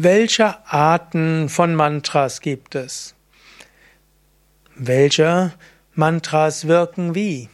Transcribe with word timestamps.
Welche 0.00 0.54
Arten 0.64 1.48
von 1.48 1.74
Mantras 1.74 2.40
gibt 2.40 2.76
es? 2.76 3.16
Welche 4.76 5.52
Mantras 5.92 6.68
wirken 6.68 7.16
wie? 7.16 7.48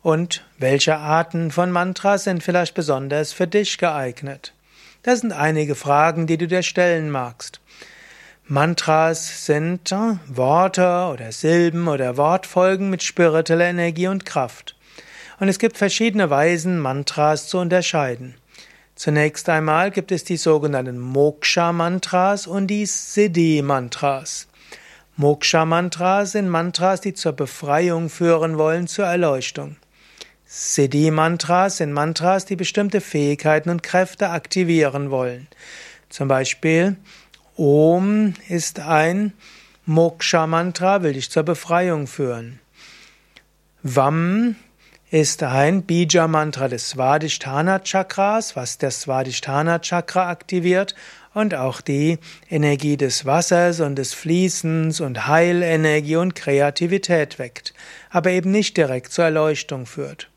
Und 0.00 0.42
welche 0.56 0.96
Arten 0.96 1.50
von 1.50 1.70
Mantras 1.70 2.24
sind 2.24 2.42
vielleicht 2.42 2.74
besonders 2.74 3.34
für 3.34 3.46
dich 3.46 3.76
geeignet? 3.76 4.54
Das 5.02 5.20
sind 5.20 5.34
einige 5.34 5.74
Fragen, 5.74 6.26
die 6.26 6.38
du 6.38 6.48
dir 6.48 6.62
stellen 6.62 7.10
magst. 7.10 7.60
Mantras 8.46 9.44
sind 9.44 9.92
äh, 9.92 10.16
Worte 10.28 11.10
oder 11.12 11.30
Silben 11.30 11.88
oder 11.88 12.16
Wortfolgen 12.16 12.88
mit 12.88 13.02
spiritueller 13.02 13.66
Energie 13.66 14.06
und 14.06 14.24
Kraft. 14.24 14.76
Und 15.40 15.50
es 15.50 15.58
gibt 15.58 15.76
verschiedene 15.76 16.30
Weisen, 16.30 16.78
Mantras 16.78 17.48
zu 17.48 17.58
unterscheiden. 17.58 18.36
Zunächst 19.02 19.48
einmal 19.48 19.90
gibt 19.90 20.12
es 20.12 20.22
die 20.22 20.36
sogenannten 20.36 21.00
Moksha-Mantras 21.00 22.46
und 22.46 22.68
die 22.68 22.86
Siddhi-Mantras. 22.86 24.46
Moksha-Mantras 25.16 26.30
sind 26.30 26.48
Mantras, 26.48 27.00
die 27.00 27.12
zur 27.12 27.32
Befreiung 27.32 28.08
führen 28.10 28.58
wollen, 28.58 28.86
zur 28.86 29.06
Erleuchtung. 29.06 29.74
Siddhi-Mantras 30.46 31.78
sind 31.78 31.92
Mantras, 31.92 32.44
die 32.44 32.54
bestimmte 32.54 33.00
Fähigkeiten 33.00 33.70
und 33.70 33.82
Kräfte 33.82 34.30
aktivieren 34.30 35.10
wollen. 35.10 35.48
Zum 36.08 36.28
Beispiel 36.28 36.94
Om 37.56 38.34
ist 38.48 38.78
ein 38.78 39.32
Moksha-Mantra, 39.84 41.02
will 41.02 41.14
dich 41.14 41.28
zur 41.28 41.42
Befreiung 41.42 42.06
führen. 42.06 42.60
Vam 43.82 44.54
ist 45.12 45.42
ein 45.42 45.82
Bija-Mantra 45.82 46.68
des 46.68 46.88
Svadhisthana-Chakras, 46.88 48.56
was 48.56 48.78
das 48.78 49.02
Svadhisthana-Chakra 49.02 50.30
aktiviert 50.30 50.94
und 51.34 51.54
auch 51.54 51.82
die 51.82 52.18
Energie 52.48 52.96
des 52.96 53.26
Wassers 53.26 53.80
und 53.80 53.96
des 53.96 54.14
Fließens 54.14 55.02
und 55.02 55.26
Heilenergie 55.26 56.16
und 56.16 56.34
Kreativität 56.34 57.38
weckt, 57.38 57.74
aber 58.08 58.30
eben 58.30 58.50
nicht 58.52 58.78
direkt 58.78 59.12
zur 59.12 59.26
Erleuchtung 59.26 59.84
führt. 59.84 60.30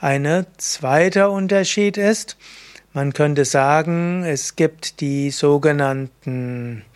Ein 0.00 0.46
zweiter 0.56 1.30
Unterschied 1.30 1.98
ist, 1.98 2.38
man 2.94 3.12
könnte 3.12 3.44
sagen, 3.44 4.24
es 4.24 4.56
gibt 4.56 5.02
die 5.02 5.30
sogenannten 5.30 6.86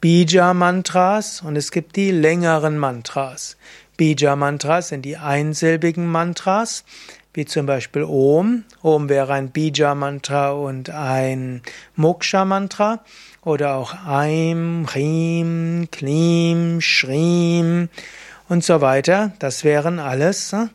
Bija-Mantras 0.00 1.42
und 1.42 1.56
es 1.56 1.70
gibt 1.70 1.96
die 1.96 2.12
längeren 2.12 2.78
Mantras. 2.78 3.58
Bija-Mantras 3.96 4.88
sind 4.88 5.02
die 5.02 5.16
einsilbigen 5.16 6.06
Mantras, 6.06 6.84
wie 7.34 7.44
zum 7.44 7.66
Beispiel 7.66 8.04
Om. 8.04 8.64
Om 8.82 9.08
wäre 9.08 9.32
ein 9.34 9.50
Bija-Mantra 9.50 10.50
und 10.50 10.90
ein 10.90 11.62
Moksha-Mantra. 11.96 13.04
Oder 13.42 13.76
auch 13.76 13.94
Aim, 14.06 14.86
Hrim, 14.92 15.88
Klim, 15.90 16.80
Shrim 16.80 17.88
und 18.48 18.64
so 18.64 18.80
weiter. 18.80 19.32
Das 19.38 19.64
wären 19.64 19.98
alles 19.98 20.52
äh, 20.52 20.66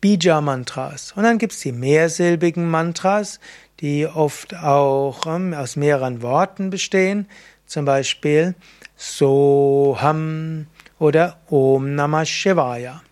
Bija-Mantras. 0.00 1.12
Und 1.16 1.22
dann 1.22 1.38
gibt 1.38 1.54
es 1.54 1.60
die 1.60 1.72
mehrsilbigen 1.72 2.68
Mantras, 2.68 3.40
die 3.80 4.06
oft 4.06 4.54
auch 4.54 5.26
ähm, 5.26 5.54
aus 5.54 5.76
mehreren 5.76 6.20
Worten 6.22 6.70
bestehen. 6.70 7.26
Zum 7.66 7.84
Beispiel 7.84 8.54
Soham, 8.96 10.66
oder 10.98 11.36
Om 11.48 11.94
Namah 11.94 12.24
Shivaya. 12.24 13.02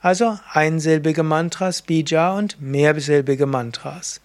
Also 0.00 0.38
einsilbige 0.52 1.22
Mantras, 1.22 1.82
Bija 1.82 2.32
und 2.32 2.60
mehrsilbige 2.60 3.46
Mantras. 3.46 4.20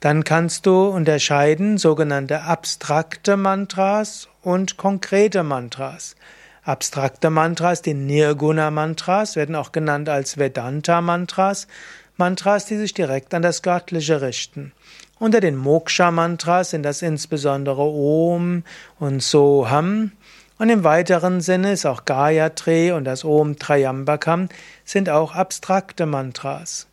Dann 0.00 0.24
kannst 0.24 0.66
du 0.66 0.86
unterscheiden 0.88 1.78
sogenannte 1.78 2.42
abstrakte 2.42 3.36
Mantras 3.36 4.28
und 4.42 4.76
konkrete 4.76 5.42
Mantras. 5.42 6.16
Abstrakte 6.64 7.30
Mantras, 7.30 7.82
die 7.82 7.94
Nirguna 7.94 8.70
Mantras, 8.70 9.36
werden 9.36 9.54
auch 9.54 9.72
genannt 9.72 10.08
als 10.08 10.36
Vedanta 10.38 11.00
Mantras, 11.00 11.68
Mantras, 12.16 12.66
die 12.66 12.76
sich 12.76 12.94
direkt 12.94 13.34
an 13.34 13.42
das 13.42 13.62
Göttliche 13.62 14.20
richten. 14.20 14.72
Unter 15.18 15.40
den 15.40 15.56
Moksha 15.56 16.10
Mantras 16.10 16.70
sind 16.70 16.82
das 16.82 17.02
insbesondere 17.02 17.82
Om 17.82 18.62
und 18.98 19.22
Soham 19.22 20.12
und 20.58 20.68
im 20.68 20.84
weiteren 20.84 21.40
Sinne 21.40 21.72
ist 21.72 21.84
auch 21.84 22.04
Gayatri 22.04 22.92
und 22.92 23.04
das 23.04 23.24
Om 23.24 23.58
Trayambakam 23.58 24.48
sind 24.84 25.10
auch 25.10 25.34
abstrakte 25.34 26.06
Mantras. 26.06 26.86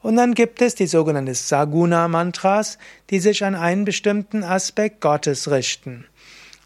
Und 0.00 0.16
dann 0.16 0.34
gibt 0.34 0.62
es 0.62 0.74
die 0.74 0.86
sogenannten 0.86 1.34
Saguna 1.34 2.08
Mantras, 2.08 2.78
die 3.10 3.20
sich 3.20 3.44
an 3.44 3.54
einen 3.54 3.84
bestimmten 3.84 4.42
Aspekt 4.42 5.00
Gottes 5.00 5.50
richten. 5.50 6.06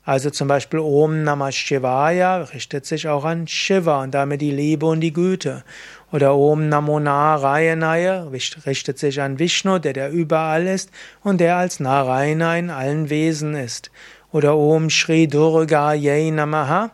Also 0.04 0.30
zum 0.30 0.46
Beispiel 0.46 0.78
Om 0.78 1.24
Namah 1.24 1.50
Shivaya 1.50 2.36
richtet 2.36 2.86
sich 2.86 3.08
auch 3.08 3.24
an 3.24 3.48
Shiva 3.48 4.04
und 4.04 4.12
damit 4.14 4.40
die 4.40 4.52
Liebe 4.52 4.86
und 4.86 5.00
die 5.00 5.12
Güte. 5.12 5.64
Oder 6.12 6.36
Om 6.36 6.68
Namo 6.68 7.00
Narayanaya 7.00 8.28
richtet 8.64 9.00
sich 9.00 9.20
an 9.20 9.40
Vishnu, 9.40 9.80
der 9.80 9.92
der 9.92 10.12
überall 10.12 10.68
ist 10.68 10.90
und 11.24 11.40
der 11.40 11.56
als 11.56 11.80
Narayana 11.80 12.56
in 12.56 12.70
allen 12.70 13.10
Wesen 13.10 13.56
ist 13.56 13.90
oder 14.36 14.54
Om 14.54 14.90
Shri 14.90 15.26
Durga 15.26 15.94
Yay 15.94 16.30
Namaha, 16.30 16.90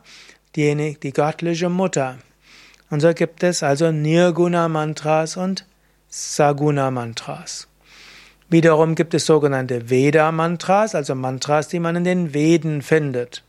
die, 0.54 0.96
die 1.02 1.12
göttliche 1.12 1.68
Mutter. 1.68 2.18
Und 2.88 3.00
so 3.00 3.12
gibt 3.12 3.42
es 3.42 3.64
also 3.64 3.90
Nirguna 3.90 4.68
Mantras 4.68 5.36
und 5.36 5.66
Saguna 6.08 6.92
Mantras. 6.92 7.66
Wiederum 8.48 8.94
gibt 8.94 9.12
es 9.14 9.26
sogenannte 9.26 9.90
Veda 9.90 10.30
Mantras, 10.30 10.94
also 10.94 11.16
Mantras, 11.16 11.66
die 11.66 11.80
man 11.80 11.96
in 11.96 12.04
den 12.04 12.32
Veden 12.32 12.80
findet. 12.80 13.42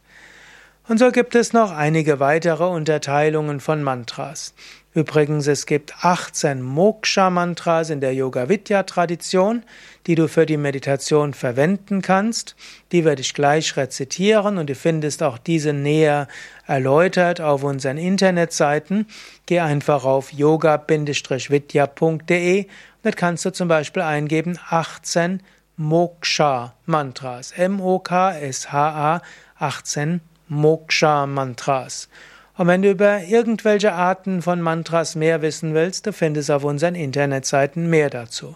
Und 0.88 0.98
so 0.98 1.12
gibt 1.12 1.36
es 1.36 1.54
noch 1.54 1.72
einige 1.72 2.20
weitere 2.20 2.66
Unterteilungen 2.66 3.60
von 3.60 3.84
Mantras. 3.84 4.56
Übrigens, 4.96 5.48
es 5.48 5.66
gibt 5.66 6.06
18 6.06 6.62
Moksha-Mantras 6.62 7.90
in 7.90 8.00
der 8.00 8.14
Yoga-Vidya-Tradition, 8.14 9.64
die 10.06 10.14
du 10.14 10.28
für 10.28 10.46
die 10.46 10.58
Meditation 10.58 11.34
verwenden 11.34 12.04
kannst. 12.04 12.56
Die 12.92 13.04
werde 13.04 13.22
ich 13.22 13.34
gleich 13.34 13.76
rezitieren 13.76 14.60
und 14.60 14.70
du 14.70 14.76
findest 14.76 15.24
auch 15.24 15.40
diese 15.40 15.74
näher 15.74 16.28
erläutert 16.68 17.42
auf 17.42 17.64
unseren 17.64 17.98
Internetseiten. 17.98 19.08
Geh 19.48 19.62
einfach 19.62 20.06
auf 20.06 20.32
yoga-vidya.de 20.32 22.60
und 22.60 22.68
dort 23.02 23.18
kannst 23.18 23.46
du 23.46 23.52
zum 23.52 23.68
Beispiel 23.68 24.04
eingeben 24.04 24.60
18 24.70 25.42
Moksha-Mantras. 25.76 27.52
M-O-K-S-H-A 27.54 29.24
18 29.58 30.22
Moksha-Mantras. 30.50 32.10
Und 32.56 32.68
wenn 32.68 32.84
du 32.84 32.92
über 32.92 33.24
irgendwelche 33.24 33.94
Arten 33.94 34.44
von 34.44 34.62
Mantras 34.62 35.16
mehr 35.16 35.42
wissen 35.42 35.74
willst, 35.74 36.06
du 36.06 36.14
findest 36.14 36.52
auf 36.52 36.64
unseren 36.64 36.94
Internetseiten 36.94 37.90
mehr 37.90 38.12
dazu. 38.12 38.56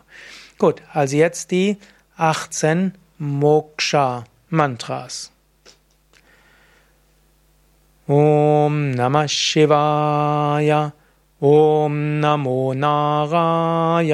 Gut, 0.59 0.81
also 0.93 1.15
jetzt 1.15 1.51
die 1.51 1.77
18 2.17 2.93
Moksha 3.17 4.25
Mantras. 4.49 5.31
Om 8.07 8.91
Namah 8.91 9.27
Shivaya 9.27 10.93
Om 11.41 12.19
Namo 12.21 12.73
Narayanaya 12.73 14.07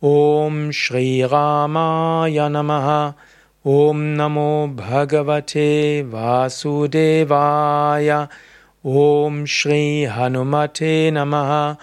Om 0.00 0.72
Shri 0.72 1.22
Ramaya 1.22 2.48
Namaha 2.48 3.14
ॐ 3.68 3.96
नमो 3.96 4.66
भगवते 4.66 6.02
वासुदेवाय। 6.02 8.26
ॐ 8.86 9.44
श्रीहनुमते 9.44 11.10
नमः। 11.10 11.76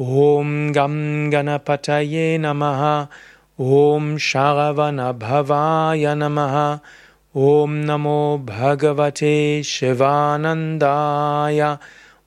ॐ 0.00 0.72
गं 0.72 1.32
गणपतये 1.32 2.38
नमः। 2.38 3.06
ॐ 3.60 4.18
शागवनभवाय 4.18 6.14
नमः। 6.14 6.78
ॐ 7.36 7.70
नमो 7.70 8.38
भगवते 8.38 9.62
शिवानन्दाय। 9.62 11.76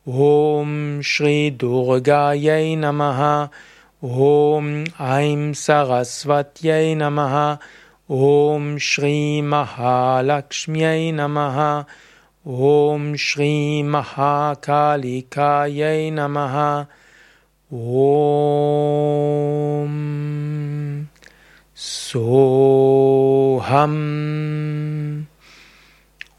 ॐ 0.08 1.02
श्रीदुर्गायै 1.02 2.76
नमः। 2.76 3.48
ॐ 4.06 4.86
ऐं 5.02 5.54
सरस्वत्यै 5.54 6.96
नमः। 6.96 7.58
Om 8.10 8.78
Shri 8.78 9.42
Mahalakshmyai 9.42 11.14
Namaha. 11.14 11.86
Om 12.46 13.16
Shri 13.16 13.84
Mahakalikaye 13.84 16.12
Namaha. 16.12 16.88
Om 17.72 17.88
Soham. 21.76 22.58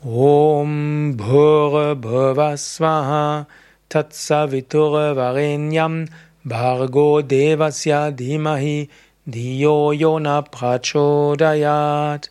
Om 0.05 1.17
Bhur 1.17 1.95
Bhuvasvaha 1.95 3.47
Tatsavitur 3.89 5.15
Varenyam 5.15 6.09
Bhargo 6.45 7.23
Devasya 7.23 8.11
Dhimahi 8.17 8.89
धियो 9.31 9.93
यो 9.93 10.19
न 10.19 10.41
प्रचोदयात् 10.55 12.25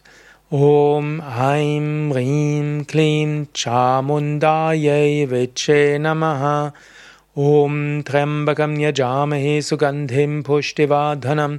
ॐ 0.54 1.06
ऐं 1.44 2.10
ह्रीं 2.12 2.84
क्लीं 2.92 3.30
चामुण्डायै 3.56 5.26
विच्छे 5.34 5.80
नमः 6.06 6.44
ॐ 7.46 7.78
त्र्यम्बकं 8.10 8.76
यजामहे 8.82 9.62
सुगन्धिं 9.70 10.42
पुष्टिवाधनम् 10.50 11.58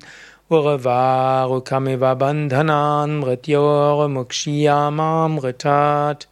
उर्वारुकमिव 0.58 2.04
बन्धनान् 2.24 3.18
मृत्योगमुक्षीया 3.20 4.78
मां 4.98 5.30
गतात् 5.44 6.28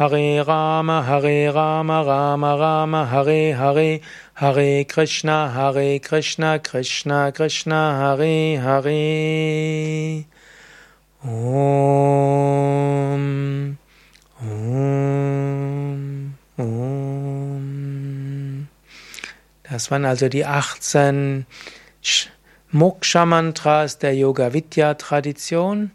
हगे 0.00 0.26
गाम 0.48 0.90
राम 1.56 1.90
राम 2.08 2.44
गाम 2.60 2.96
हरे 3.12 3.40
हगे 3.58 3.90
Hare 4.42 4.84
Krishna 4.86 5.54
Hare 5.54 6.00
Krishna 6.00 6.58
Krishna 6.58 7.30
Krishna 7.30 7.96
Hare 7.96 8.60
Hare. 8.60 10.24
Om 11.22 11.38
Om 14.40 16.34
Om. 16.56 18.66
Das 19.62 19.92
waren 19.92 20.04
also 20.04 20.28
die 20.28 20.44
18 20.44 21.46
Moksha-Mantras 22.72 23.98
der 23.98 24.16
Yoga-Vidya-Tradition. 24.16 25.92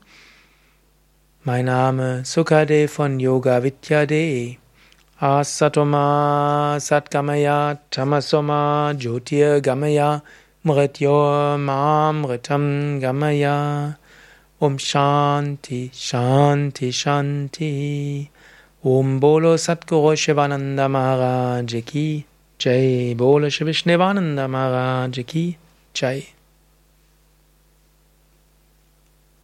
Mein 1.44 1.66
Name 1.66 2.24
Sukade 2.24 2.88
von 2.88 3.20
yogavidya.de 3.20 4.56
Asatoma 5.20 6.78
Satgamaya 6.78 7.80
Tamasoma 7.90 8.94
Jyotir 8.96 9.60
Gamaya 9.64 10.22
Mrityor 10.64 11.60
Mam 11.60 12.24
Ritam 12.24 13.02
Gamaya. 13.02 13.98
Om 14.62 14.78
Shanti 14.78 15.90
Shanti 15.90 16.90
Shanti. 16.90 18.30
Om 18.86 19.20
Bolo 19.20 19.56
Satguru 19.56 20.14
Shivananda 20.16 20.88
Maharaj 20.88 21.84
Ki. 21.84 22.24
Jai 22.60 23.16
Bolo 23.18 23.50
Shiv 23.50 23.86
Maharaj 23.88 25.26
Ki. 25.26 25.58
Jai 25.96 26.28